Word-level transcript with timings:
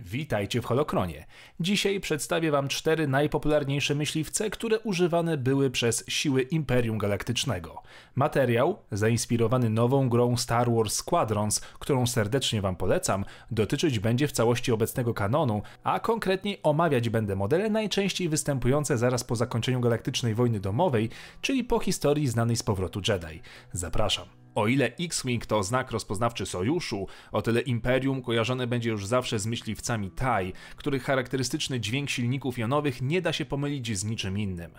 Witajcie 0.00 0.62
w 0.62 0.64
Holokronie. 0.64 1.26
Dzisiaj 1.60 2.00
przedstawię 2.00 2.50
Wam 2.50 2.68
cztery 2.68 3.08
najpopularniejsze 3.08 3.94
myśliwce, 3.94 4.50
które 4.50 4.80
używane 4.80 5.36
były 5.36 5.70
przez 5.70 6.04
siły 6.08 6.42
Imperium 6.42 6.98
Galaktycznego. 6.98 7.82
Materiał, 8.14 8.78
zainspirowany 8.92 9.70
nową 9.70 10.08
grą 10.08 10.36
Star 10.36 10.70
Wars 10.72 10.94
Squadrons, 10.94 11.60
którą 11.60 12.06
serdecznie 12.06 12.60
Wam 12.62 12.76
polecam, 12.76 13.24
dotyczyć 13.50 13.98
będzie 13.98 14.28
w 14.28 14.32
całości 14.32 14.72
obecnego 14.72 15.14
kanonu, 15.14 15.62
a 15.84 16.00
konkretniej 16.00 16.60
omawiać 16.62 17.08
będę 17.08 17.36
modele 17.36 17.70
najczęściej 17.70 18.28
występujące 18.28 18.98
zaraz 18.98 19.24
po 19.24 19.36
zakończeniu 19.36 19.80
Galaktycznej 19.80 20.34
Wojny 20.34 20.60
Domowej, 20.60 21.10
czyli 21.40 21.64
po 21.64 21.78
historii 21.78 22.28
znanej 22.28 22.56
z 22.56 22.62
powrotu 22.62 23.00
Jedi. 23.08 23.40
Zapraszam. 23.72 24.45
O 24.56 24.66
ile 24.66 24.92
X-Wing 25.00 25.46
to 25.46 25.62
znak 25.62 25.90
rozpoznawczy 25.90 26.46
sojuszu, 26.46 27.06
o 27.32 27.42
tyle 27.42 27.60
Imperium 27.60 28.22
kojarzone 28.22 28.66
będzie 28.66 28.90
już 28.90 29.06
zawsze 29.06 29.38
z 29.38 29.46
myśliwcami 29.46 30.10
TIE, 30.10 30.52
których 30.76 31.04
charakterystyczny 31.04 31.80
dźwięk 31.80 32.10
silników 32.10 32.58
jonowych 32.58 33.02
nie 33.02 33.22
da 33.22 33.32
się 33.32 33.44
pomylić 33.44 33.98
z 33.98 34.04
niczym 34.04 34.38
innym. 34.38 34.70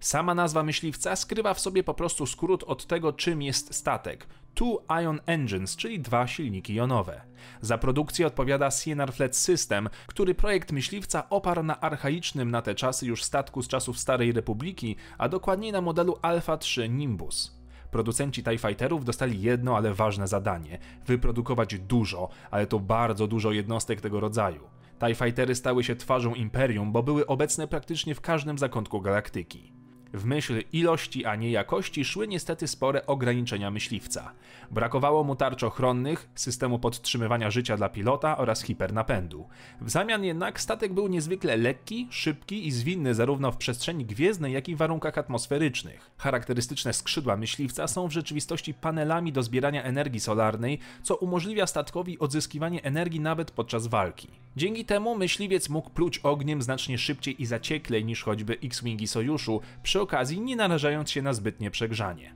Sama 0.00 0.34
nazwa 0.34 0.62
myśliwca 0.62 1.16
skrywa 1.16 1.54
w 1.54 1.60
sobie 1.60 1.82
po 1.82 1.94
prostu 1.94 2.26
skrót 2.26 2.62
od 2.62 2.86
tego, 2.86 3.12
czym 3.12 3.42
jest 3.42 3.74
statek. 3.74 4.26
Two 4.54 4.82
Ion 5.02 5.20
Engines, 5.26 5.76
czyli 5.76 6.00
dwa 6.00 6.26
silniki 6.26 6.74
jonowe. 6.74 7.20
Za 7.60 7.78
produkcję 7.78 8.26
odpowiada 8.26 8.70
Sienar 8.70 9.12
Fleet 9.12 9.36
System, 9.36 9.88
który 10.06 10.34
projekt 10.34 10.72
myśliwca 10.72 11.28
oparł 11.30 11.62
na 11.62 11.80
archaicznym 11.80 12.50
na 12.50 12.62
te 12.62 12.74
czasy 12.74 13.06
już 13.06 13.24
statku 13.24 13.62
z 13.62 13.68
czasów 13.68 13.98
Starej 13.98 14.32
Republiki, 14.32 14.96
a 15.18 15.28
dokładniej 15.28 15.72
na 15.72 15.80
modelu 15.80 16.16
Alpha 16.22 16.56
3 16.56 16.88
Nimbus. 16.88 17.63
Producenci 17.94 18.42
TIE 18.42 18.58
Fighterów 18.58 19.04
dostali 19.04 19.42
jedno, 19.42 19.76
ale 19.76 19.94
ważne 19.94 20.28
zadanie 20.28 20.78
wyprodukować 21.06 21.78
dużo, 21.78 22.28
ale 22.50 22.66
to 22.66 22.78
bardzo 22.78 23.26
dużo 23.26 23.52
jednostek 23.52 24.00
tego 24.00 24.20
rodzaju. 24.20 24.60
TIE 24.98 25.14
Fightery 25.14 25.54
stały 25.54 25.84
się 25.84 25.96
twarzą 25.96 26.34
imperium, 26.34 26.92
bo 26.92 27.02
były 27.02 27.26
obecne 27.26 27.68
praktycznie 27.68 28.14
w 28.14 28.20
każdym 28.20 28.58
zakątku 28.58 29.00
galaktyki. 29.00 29.73
W 30.14 30.24
myśl 30.24 30.62
ilości, 30.72 31.24
a 31.24 31.36
nie 31.36 31.50
jakości 31.50 32.04
szły 32.04 32.28
niestety 32.28 32.68
spore 32.68 33.06
ograniczenia 33.06 33.70
myśliwca. 33.70 34.32
Brakowało 34.70 35.24
mu 35.24 35.36
tarcz 35.36 35.62
ochronnych, 35.62 36.28
systemu 36.34 36.78
podtrzymywania 36.78 37.50
życia 37.50 37.76
dla 37.76 37.88
pilota 37.88 38.38
oraz 38.38 38.62
hipernapędu. 38.62 39.48
W 39.80 39.90
zamian 39.90 40.24
jednak 40.24 40.60
statek 40.60 40.92
był 40.92 41.08
niezwykle 41.08 41.56
lekki, 41.56 42.08
szybki 42.10 42.66
i 42.66 42.72
zwinny 42.72 43.14
zarówno 43.14 43.52
w 43.52 43.56
przestrzeni 43.56 44.04
gwiezdnej, 44.04 44.52
jak 44.52 44.68
i 44.68 44.74
w 44.74 44.78
warunkach 44.78 45.18
atmosferycznych. 45.18 46.10
Charakterystyczne 46.18 46.92
skrzydła 46.92 47.36
myśliwca 47.36 47.88
są 47.88 48.08
w 48.08 48.12
rzeczywistości 48.12 48.74
panelami 48.74 49.32
do 49.32 49.42
zbierania 49.42 49.82
energii 49.82 50.20
solarnej, 50.20 50.78
co 51.02 51.16
umożliwia 51.16 51.66
statkowi 51.66 52.18
odzyskiwanie 52.18 52.82
energii 52.82 53.20
nawet 53.20 53.50
podczas 53.50 53.86
walki. 53.86 54.43
Dzięki 54.56 54.84
temu 54.84 55.16
myśliwiec 55.16 55.68
mógł 55.68 55.90
pluć 55.90 56.18
ogniem 56.18 56.62
znacznie 56.62 56.98
szybciej 56.98 57.42
i 57.42 57.46
zacieklej 57.46 58.04
niż 58.04 58.22
choćby 58.22 58.58
X-Wingi 58.64 59.06
Sojuszu, 59.06 59.60
przy 59.82 60.00
okazji 60.00 60.40
nie 60.40 60.56
narażając 60.56 61.10
się 61.10 61.22
na 61.22 61.32
zbytnie 61.32 61.70
przegrzanie. 61.70 62.34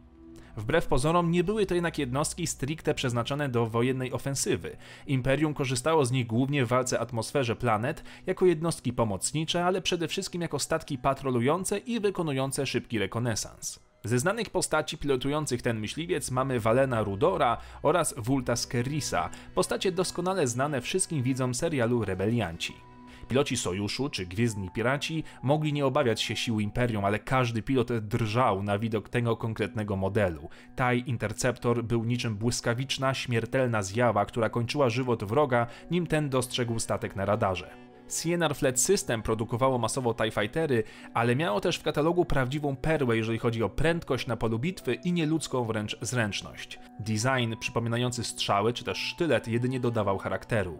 Wbrew 0.56 0.86
pozorom 0.86 1.30
nie 1.30 1.44
były 1.44 1.66
to 1.66 1.74
jednak 1.74 1.98
jednostki 1.98 2.46
stricte 2.46 2.94
przeznaczone 2.94 3.48
do 3.48 3.66
wojennej 3.66 4.12
ofensywy. 4.12 4.76
Imperium 5.06 5.54
korzystało 5.54 6.04
z 6.04 6.10
nich 6.10 6.26
głównie 6.26 6.64
w 6.64 6.68
walce 6.68 7.00
atmosferze 7.00 7.56
planet, 7.56 8.04
jako 8.26 8.46
jednostki 8.46 8.92
pomocnicze, 8.92 9.64
ale 9.64 9.82
przede 9.82 10.08
wszystkim 10.08 10.42
jako 10.42 10.58
statki 10.58 10.98
patrolujące 10.98 11.78
i 11.78 12.00
wykonujące 12.00 12.66
szybki 12.66 12.98
rekonesans. 12.98 13.87
Ze 14.04 14.18
znanych 14.18 14.50
postaci 14.50 14.98
pilotujących 14.98 15.62
ten 15.62 15.80
myśliwiec 15.80 16.30
mamy 16.30 16.60
Valena 16.60 17.02
Rudora 17.02 17.58
oraz 17.82 18.14
Vulta 18.16 18.56
Skerrisa, 18.56 19.30
postacie 19.54 19.92
doskonale 19.92 20.46
znane 20.46 20.80
wszystkim 20.80 21.22
widzom 21.22 21.54
serialu 21.54 22.04
Rebelianci. 22.04 22.74
Piloci 23.28 23.56
Sojuszu 23.56 24.08
czy 24.08 24.26
Gwiezdni 24.26 24.70
Piraci 24.70 25.24
mogli 25.42 25.72
nie 25.72 25.86
obawiać 25.86 26.22
się 26.22 26.36
sił 26.36 26.60
Imperium, 26.60 27.04
ale 27.04 27.18
każdy 27.18 27.62
pilot 27.62 27.92
drżał 27.92 28.62
na 28.62 28.78
widok 28.78 29.08
tego 29.08 29.36
konkretnego 29.36 29.96
modelu. 29.96 30.48
TIE 30.76 30.98
Interceptor 31.06 31.84
był 31.84 32.04
niczym 32.04 32.36
błyskawiczna, 32.36 33.14
śmiertelna 33.14 33.82
zjawa, 33.82 34.24
która 34.24 34.50
kończyła 34.50 34.90
żywot 34.90 35.24
wroga, 35.24 35.66
nim 35.90 36.06
ten 36.06 36.28
dostrzegł 36.30 36.78
statek 36.78 37.16
na 37.16 37.24
radarze. 37.24 37.87
Sienar 38.08 38.56
Fleet 38.56 38.80
System 38.80 39.22
produkowało 39.22 39.78
masowo 39.78 40.14
TIE 40.14 40.30
Fightery, 40.30 40.84
ale 41.14 41.36
miało 41.36 41.60
też 41.60 41.76
w 41.76 41.82
katalogu 41.82 42.24
prawdziwą 42.24 42.76
perłę, 42.76 43.16
jeżeli 43.16 43.38
chodzi 43.38 43.62
o 43.62 43.68
prędkość 43.68 44.26
na 44.26 44.36
polu 44.36 44.58
bitwy 44.58 44.94
i 44.94 45.12
nieludzką 45.12 45.64
wręcz 45.64 45.98
zręczność. 46.00 46.78
Design 47.00 47.54
przypominający 47.60 48.24
strzały 48.24 48.72
czy 48.72 48.84
też 48.84 48.98
sztylet 48.98 49.48
jedynie 49.48 49.80
dodawał 49.80 50.18
charakteru. 50.18 50.78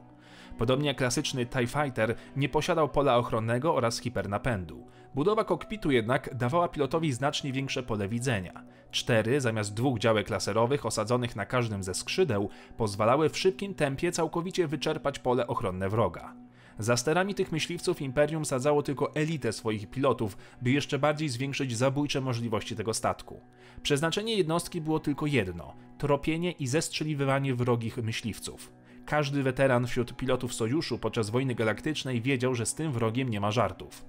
Podobnie 0.59 0.88
jak 0.88 0.97
klasyczny 0.97 1.47
TIE 1.47 1.67
Fighter 1.67 2.15
nie 2.37 2.49
posiadał 2.49 2.88
pola 2.88 3.17
ochronnego 3.17 3.75
oraz 3.75 4.00
hipernapędu. 4.00 4.87
Budowa 5.15 5.44
kokpitu 5.44 5.91
jednak 5.91 6.34
dawała 6.34 6.69
pilotowi 6.69 7.12
znacznie 7.12 7.53
większe 7.53 7.83
pole 7.83 8.09
widzenia. 8.09 8.65
Cztery 8.91 9.41
zamiast 9.41 9.75
dwóch 9.75 9.99
działek 9.99 10.31
laserowych 10.31 10.87
osadzonych 10.87 11.37
na 11.37 11.47
każdym 11.47 11.83
ze 11.83 11.94
skrzydeł 11.94 12.49
pozwalały 12.77 13.28
w 13.28 13.38
szybkim 13.38 13.75
tempie 13.75 14.12
całkowicie 14.12 14.67
wyczerpać 14.67 15.19
pole 15.19 15.47
ochronne 15.47 15.88
wroga. 15.88 16.34
Za 16.78 16.97
sterami 16.97 17.34
tych 17.34 17.53
myśliwców 17.53 18.03
Imperium 18.03 18.44
sadzało 18.44 18.83
tylko 18.83 19.15
elitę 19.15 19.53
swoich 19.53 19.91
pilotów, 19.91 20.37
by 20.62 20.71
jeszcze 20.71 20.99
bardziej 20.99 21.28
zwiększyć 21.28 21.77
zabójcze 21.77 22.21
możliwości 22.21 22.77
tego 22.77 22.94
statku. 22.94 23.41
Przeznaczenie 23.83 24.34
jednostki 24.34 24.81
było 24.81 25.00
tylko 25.00 25.27
jedno 25.27 25.75
tropienie 25.99 26.53
i 26.53 26.67
zestrzeliwywanie 26.67 27.55
wrogich 27.55 27.97
myśliwców. 27.97 28.72
Każdy 29.06 29.43
weteran 29.43 29.87
wśród 29.87 30.17
pilotów 30.17 30.55
sojuszu 30.55 30.99
podczas 30.99 31.31
wojny 31.31 31.55
galaktycznej 31.55 32.22
wiedział, 32.22 32.55
że 32.55 32.67
z 32.67 32.75
tym 32.75 32.93
wrogiem 32.93 33.28
nie 33.28 33.41
ma 33.41 33.50
żartów. 33.50 34.05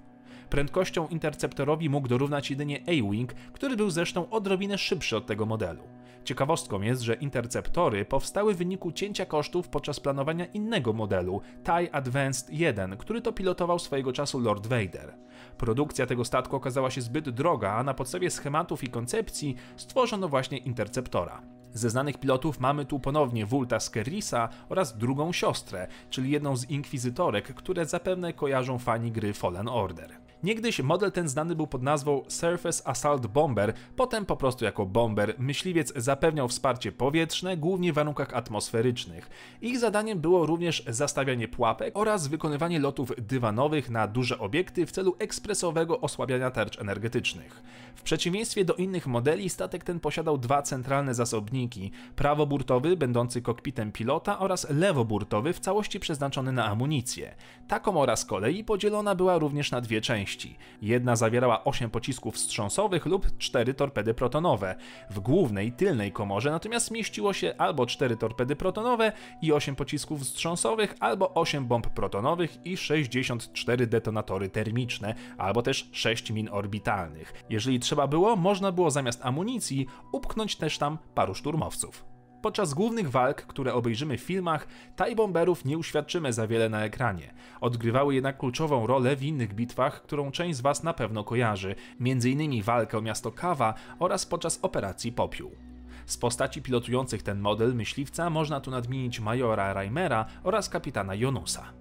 Prędkością 0.50 1.08
interceptorowi 1.08 1.90
mógł 1.90 2.08
dorównać 2.08 2.50
jedynie 2.50 2.82
A-Wing, 2.88 3.34
który 3.34 3.78
był 3.78 3.90
zresztą 3.90 4.30
odrobinę 4.30 4.78
szybszy 4.78 5.18
od 5.18 5.26
tego 5.26 5.46
modelu. 5.46 5.84
Ciekawostką 6.24 6.82
jest, 6.82 7.02
że 7.02 7.14
interceptory 7.14 8.06
powstały 8.06 8.54
w 8.54 8.58
wyniku 8.58 8.92
cięcia 8.92 9.26
kosztów 9.26 9.70
podczas 9.70 10.00
planowania 10.00 10.46
innego 10.46 10.94
modelu, 10.94 11.42
TIE 11.64 11.96
Advanced 11.96 12.50
1, 12.50 12.98
który 12.98 13.22
to 13.22 13.34
pilotował 13.34 13.80
swojego 13.80 14.14
czasu 14.14 14.40
Lord 14.40 14.68
Vader. 14.68 15.16
Produkcja 15.58 16.06
tego 16.06 16.26
statku 16.26 16.56
okazała 16.56 16.92
się 16.92 17.02
zbyt 17.02 17.30
droga, 17.30 17.72
a 17.72 17.84
na 17.84 17.94
podstawie 17.94 18.32
schematów 18.32 18.84
i 18.84 18.88
koncepcji 18.88 19.56
stworzono 19.76 20.30
właśnie 20.30 20.58
interceptora. 20.58 21.42
Ze 21.74 21.90
znanych 21.90 22.18
pilotów 22.18 22.60
mamy 22.60 22.86
tu 22.86 23.00
ponownie 23.00 23.46
Vulta 23.46 23.80
Skerrisa 23.80 24.50
oraz 24.70 24.98
drugą 24.98 25.34
siostrę, 25.34 25.88
czyli 26.10 26.32
jedną 26.32 26.58
z 26.58 26.70
inkwizytorek, 26.70 27.54
które 27.54 27.86
zapewne 27.86 28.34
kojarzą 28.34 28.78
fani 28.78 29.12
gry 29.12 29.34
Fallen 29.34 29.68
Order. 29.68 30.29
Niegdyś 30.44 30.80
model 30.80 31.12
ten 31.12 31.30
znany 31.30 31.56
był 31.56 31.68
pod 31.68 31.84
nazwą 31.84 32.24
Surface 32.28 32.88
Assault 32.88 33.28
Bomber, 33.28 33.74
potem 33.96 34.26
po 34.26 34.38
prostu 34.38 34.66
jako 34.66 34.86
bomber. 34.86 35.36
Myśliwiec 35.38 35.94
zapewniał 35.96 36.48
wsparcie 36.48 36.92
powietrzne, 36.92 37.58
głównie 37.58 37.92
w 37.92 37.96
warunkach 37.96 38.34
atmosferycznych. 38.34 39.30
Ich 39.62 39.80
zadaniem 39.80 40.20
było 40.20 40.46
również 40.46 40.84
zastawianie 40.88 41.48
pułapek 41.48 41.98
oraz 41.98 42.28
wykonywanie 42.28 42.80
lotów 42.80 43.12
dywanowych 43.18 43.90
na 43.90 44.08
duże 44.08 44.40
obiekty 44.40 44.86
w 44.86 44.92
celu 44.92 45.16
ekspresowego 45.20 46.02
osłabiania 46.02 46.52
tarcz 46.52 46.80
energetycznych. 46.80 47.64
W 47.96 48.02
przeciwieństwie 48.02 48.66
do 48.66 48.74
innych 48.74 49.08
modeli, 49.08 49.50
statek 49.50 49.84
ten 49.84 50.00
posiadał 50.00 50.38
dwa 50.38 50.62
centralne 50.62 51.14
zasobniki: 51.14 51.92
prawoburtowy, 52.16 52.98
będący 52.98 53.42
kokpitem 53.42 53.92
pilota, 53.92 54.40
oraz 54.40 54.70
lewoburtowy, 54.70 55.54
w 55.54 55.60
całości 55.60 56.00
przeznaczony 56.00 56.52
na 56.52 56.66
amunicję. 56.66 57.36
Ta 57.68 57.80
komora 57.80 58.16
z 58.16 58.26
kolei 58.26 58.64
podzielona 58.64 59.16
była 59.16 59.38
również 59.38 59.72
na 59.72 59.82
dwie 59.82 60.02
części 60.02 60.29
części. 60.30 60.58
Jedna 60.82 61.16
zawierała 61.16 61.64
8 61.64 61.90
pocisków 61.90 62.36
wstrząsowych 62.36 63.06
lub 63.06 63.38
4 63.38 63.74
torpedy 63.74 64.14
protonowe. 64.14 64.76
W 65.10 65.20
głównej, 65.20 65.72
tylnej 65.72 66.12
komorze 66.12 66.52
natomiast 66.52 66.92
mieściło 66.92 67.34
się 67.34 67.54
albo 67.58 67.86
4 67.86 68.18
torpedy 68.18 68.56
protonowe 68.56 69.12
i 69.42 69.54
8 69.54 69.76
pocisków 69.76 70.22
wstrząsowych, 70.22 70.96
albo 71.00 71.34
8 71.34 71.66
bomb 71.68 71.88
protonowych 71.88 72.66
i 72.66 72.78
64 72.78 73.88
detonatory 73.88 74.50
termiczne, 74.50 75.16
albo 75.38 75.62
też 75.62 75.90
6 75.92 76.32
min 76.32 76.50
orbitalnych. 76.52 77.34
Jeżeli 77.50 77.80
trzeba 77.80 78.08
było, 78.08 78.36
można 78.36 78.72
było 78.72 78.92
zamiast 78.92 79.26
amunicji 79.26 79.88
upchnąć 80.12 80.56
też 80.56 80.78
tam 80.78 80.98
paru 81.16 81.36
szturmowców. 81.36 82.09
Podczas 82.42 82.74
głównych 82.74 83.12
walk, 83.12 83.42
które 83.42 83.74
obejrzymy 83.74 84.18
w 84.18 84.22
filmach, 84.22 84.68
TIE 84.96 85.16
Bomberów 85.16 85.66
nie 85.66 85.78
uświadczymy 85.78 86.34
za 86.34 86.48
wiele 86.48 86.70
na 86.70 86.84
ekranie. 86.84 87.34
Odgrywały 87.62 88.16
jednak 88.16 88.38
kluczową 88.38 88.88
rolę 88.88 89.16
w 89.16 89.24
innych 89.24 89.54
bitwach, 89.54 90.02
którą 90.02 90.32
część 90.32 90.58
z 90.58 90.62
Was 90.62 90.84
na 90.84 90.94
pewno 90.94 91.24
kojarzy, 91.24 91.76
m.in. 92.00 92.64
walkę 92.64 92.98
o 92.98 93.02
miasto 93.02 93.32
Kawa 93.32 93.74
oraz 94.00 94.26
podczas 94.26 94.60
operacji 94.62 95.12
Popiół. 95.12 95.52
Z 96.06 96.18
postaci 96.18 96.62
pilotujących 96.62 97.24
ten 97.24 97.40
model 97.40 97.76
myśliwca 97.76 98.30
można 98.30 98.62
tu 98.62 98.72
nadmienić 98.72 99.20
majora 99.20 99.74
Reimera 99.74 100.26
oraz 100.44 100.70
kapitana 100.70 101.16
Jonusa. 101.16 101.74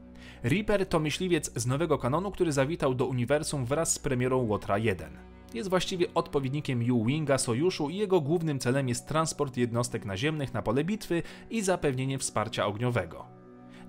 Reaper 0.43 0.87
to 0.87 1.01
myśliwiec 1.01 1.53
z 1.55 1.67
nowego 1.67 1.99
kanonu, 1.99 2.31
który 2.31 2.53
zawitał 2.53 2.95
do 2.95 3.07
uniwersum 3.07 3.65
wraz 3.65 3.93
z 3.93 3.99
premierą 3.99 4.39
Łotra 4.39 4.79
1. 4.79 5.28
Jest 5.55 5.71
właściwie 5.71 6.07
odpowiednikiem 6.15 6.93
U-Winga 6.93 7.39
Sojuszu 7.39 7.91
i 7.91 7.97
jego 7.97 8.21
głównym 8.21 8.59
celem 8.59 8.89
jest 8.89 9.09
transport 9.09 9.57
jednostek 9.57 10.05
naziemnych 10.05 10.55
na 10.55 10.63
pole 10.63 10.85
bitwy 10.85 11.23
i 11.51 11.63
zapewnienie 11.63 12.19
wsparcia 12.19 12.67
ogniowego. 12.67 13.27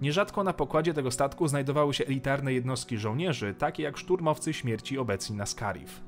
Nierzadko 0.02 0.44
na 0.44 0.54
pokładzie 0.54 0.94
tego 0.94 1.12
statku 1.12 1.48
znajdowały 1.48 1.94
się 1.94 2.06
elitarne 2.06 2.54
jednostki 2.54 2.98
żołnierzy, 2.98 3.54
takie 3.54 3.84
jak 3.84 3.98
szturmowcy 3.98 4.54
śmierci 4.54 4.98
obecni 4.98 5.36
na 5.36 5.46
Scarif. 5.46 6.02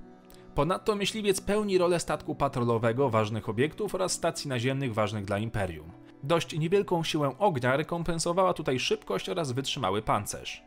Ponadto 0.55 0.95
myśliwiec 0.95 1.41
pełni 1.41 1.77
rolę 1.77 1.99
statku 1.99 2.35
patrolowego 2.35 3.09
ważnych 3.09 3.49
obiektów 3.49 3.95
oraz 3.95 4.11
stacji 4.11 4.49
naziemnych 4.49 4.93
ważnych 4.93 5.25
dla 5.25 5.37
Imperium. 5.37 5.91
Dość 6.23 6.57
niewielką 6.59 7.03
siłę 7.03 7.35
ognia 7.39 7.77
rekompensowała 7.77 8.53
tutaj 8.53 8.79
szybkość 8.79 9.29
oraz 9.29 9.51
wytrzymały 9.51 10.01
pancerz. 10.01 10.63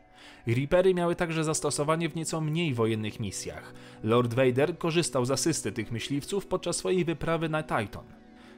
Reapery 0.46 0.94
miały 0.94 1.16
także 1.16 1.44
zastosowanie 1.44 2.08
w 2.08 2.16
nieco 2.16 2.40
mniej 2.40 2.74
wojennych 2.74 3.20
misjach. 3.20 3.74
Lord 4.02 4.34
Vader 4.34 4.78
korzystał 4.78 5.24
z 5.24 5.30
asysty 5.30 5.72
tych 5.72 5.92
myśliwców 5.92 6.46
podczas 6.46 6.76
swojej 6.76 7.04
wyprawy 7.04 7.48
na 7.48 7.62
Titan. 7.62 8.04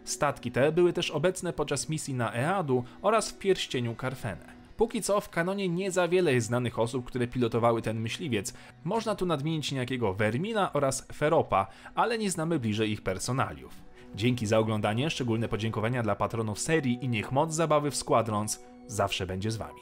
Statki 0.05 0.53
te 0.53 0.73
były 0.73 0.93
też 0.93 1.11
obecne 1.11 1.53
podczas 1.53 1.89
misji 1.89 2.15
na 2.15 2.35
Eadu 2.35 2.85
oraz 3.03 3.31
w 3.31 3.39
pierścieniu 3.39 3.95
Carfene. 4.01 4.57
Póki 4.77 5.03
co 5.03 5.21
w 5.21 5.29
kanonie 5.29 5.69
nie 5.69 5.91
za 5.91 6.09
wiele 6.09 6.35
jest 6.35 6.47
znanych 6.47 6.79
osób, 6.79 7.05
które 7.05 7.27
pilotowały 7.27 7.83
ten 7.83 8.01
myśliwiec. 8.01 8.55
Można 8.85 9.15
tu 9.15 9.27
nadmienić 9.27 9.73
niejakiego 9.73 10.15
Vermina 10.15 10.73
oraz 10.73 11.07
Feropa, 11.13 11.67
ale 11.95 12.19
nie 12.19 12.31
znamy 12.31 12.59
bliżej 12.59 12.91
ich 12.91 13.03
personaliów. 13.03 13.87
Dzięki 14.15 14.47
za 14.47 14.59
oglądanie, 14.59 15.11
szczególne 15.11 15.49
podziękowania 15.49 16.03
dla 16.03 16.17
patronów 16.17 16.61
serii 16.61 17.05
i 17.05 17.09
niech 17.09 17.33
moc 17.33 17.55
zabawy 17.55 17.91
w 17.91 17.97
Squadrons 17.97 18.65
zawsze 18.87 19.27
będzie 19.27 19.51
z 19.51 19.57
wami. 19.57 19.81